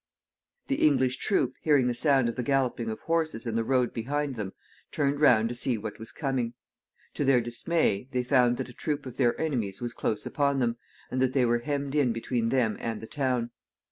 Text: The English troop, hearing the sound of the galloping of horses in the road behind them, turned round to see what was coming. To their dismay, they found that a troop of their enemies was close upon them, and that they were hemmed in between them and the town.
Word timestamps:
The 0.65 0.77
English 0.83 1.17
troop, 1.17 1.53
hearing 1.61 1.85
the 1.85 1.93
sound 1.93 2.27
of 2.27 2.35
the 2.35 2.41
galloping 2.41 2.89
of 2.89 3.01
horses 3.01 3.45
in 3.45 3.53
the 3.55 3.63
road 3.63 3.93
behind 3.93 4.33
them, 4.35 4.53
turned 4.91 5.21
round 5.21 5.47
to 5.49 5.53
see 5.53 5.77
what 5.77 5.99
was 5.99 6.11
coming. 6.11 6.55
To 7.13 7.23
their 7.23 7.39
dismay, 7.39 8.07
they 8.11 8.23
found 8.23 8.57
that 8.57 8.69
a 8.69 8.73
troop 8.73 9.05
of 9.05 9.17
their 9.17 9.39
enemies 9.39 9.79
was 9.79 9.93
close 9.93 10.25
upon 10.25 10.57
them, 10.57 10.77
and 11.11 11.21
that 11.21 11.33
they 11.33 11.45
were 11.45 11.59
hemmed 11.59 11.93
in 11.93 12.13
between 12.13 12.49
them 12.49 12.77
and 12.79 12.99
the 12.99 13.05
town. 13.05 13.51